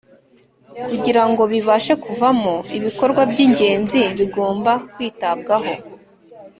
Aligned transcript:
kugirango 0.87 1.41
bibashe 1.53 1.93
kuvamo 2.03 2.53
ibikorwa 2.77 3.21
by'ingenzi 3.31 4.01
bigomba 4.17 4.71
kwitabwaho. 4.93 5.73